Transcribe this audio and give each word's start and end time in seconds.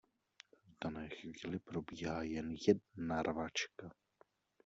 V 0.69 0.73
dané 0.83 1.09
chvíli 1.09 1.59
probíhá 1.59 2.23
jen 2.23 2.55
jedna 2.67 3.23
rvačka! 3.23 3.91